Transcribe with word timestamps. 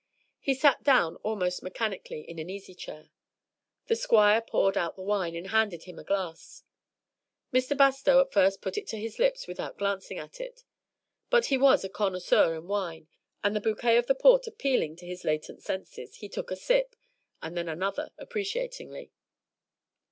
He 0.39 0.55
sat 0.55 0.83
down 0.83 1.17
almost 1.17 1.61
mechanically 1.61 2.21
in 2.21 2.39
an 2.39 2.49
easy 2.49 2.73
chair. 2.73 3.11
The 3.85 3.95
Squire 3.95 4.41
poured 4.41 4.75
out 4.75 4.95
the 4.95 5.03
wine, 5.03 5.35
and 5.35 5.49
handed 5.49 5.83
him 5.83 5.99
a 5.99 6.03
glass. 6.03 6.63
Mr. 7.53 7.77
Bastow 7.77 8.19
at 8.19 8.33
first 8.33 8.63
put 8.63 8.79
it 8.79 8.87
to 8.87 8.97
his 8.97 9.19
lips 9.19 9.45
without 9.45 9.77
glancing 9.77 10.17
at 10.17 10.41
it, 10.41 10.63
but 11.29 11.45
he 11.53 11.57
was 11.59 11.83
a 11.83 11.87
connoisseur 11.87 12.55
in 12.57 12.67
wine, 12.67 13.09
and 13.43 13.55
the 13.55 13.61
bouquet 13.61 13.95
of 13.97 14.07
the 14.07 14.15
port 14.15 14.47
appealing 14.47 14.95
to 14.95 15.05
his 15.05 15.23
latent 15.23 15.61
senses, 15.61 16.15
he 16.15 16.27
took 16.27 16.49
a 16.49 16.55
sip, 16.55 16.95
and 17.39 17.55
then 17.55 17.69
another, 17.69 18.11
appreciatingly. 18.17 19.11